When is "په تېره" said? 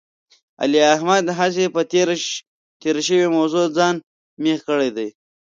1.75-2.99